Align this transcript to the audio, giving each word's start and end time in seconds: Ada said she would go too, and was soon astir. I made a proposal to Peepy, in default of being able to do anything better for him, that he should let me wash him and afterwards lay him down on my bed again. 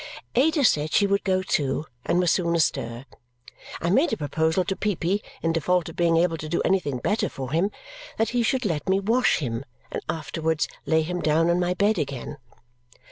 Ada 0.33 0.63
said 0.65 0.93
she 0.93 1.05
would 1.05 1.23
go 1.23 1.43
too, 1.43 1.85
and 2.07 2.19
was 2.19 2.31
soon 2.31 2.55
astir. 2.55 3.05
I 3.81 3.91
made 3.91 4.11
a 4.11 4.17
proposal 4.17 4.65
to 4.65 4.75
Peepy, 4.75 5.21
in 5.43 5.51
default 5.53 5.89
of 5.89 5.95
being 5.95 6.17
able 6.17 6.37
to 6.37 6.49
do 6.49 6.59
anything 6.63 6.97
better 6.97 7.29
for 7.29 7.51
him, 7.51 7.69
that 8.17 8.29
he 8.29 8.41
should 8.41 8.65
let 8.65 8.89
me 8.89 8.99
wash 8.99 9.37
him 9.37 9.63
and 9.91 10.01
afterwards 10.09 10.67
lay 10.87 11.03
him 11.03 11.21
down 11.21 11.51
on 11.51 11.59
my 11.59 11.75
bed 11.75 11.99
again. 11.99 12.37